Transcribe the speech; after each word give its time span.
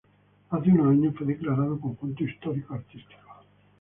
Hace 0.49 0.71
unos 0.71 0.93
años 0.97 1.13
fue 1.15 1.27
declarado 1.27 1.79
Conjunto 1.79 2.23
Histórico-Artístico. 2.23 3.17